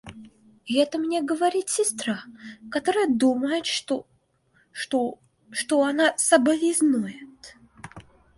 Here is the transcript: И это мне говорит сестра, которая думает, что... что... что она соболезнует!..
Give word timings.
И 0.65 0.77
это 0.79 0.97
мне 0.97 1.21
говорит 1.21 1.69
сестра, 1.69 2.23
которая 2.71 3.07
думает, 3.07 3.67
что... 3.67 4.07
что... 4.71 5.19
что 5.51 5.83
она 5.83 6.17
соболезнует!.. 6.17 7.55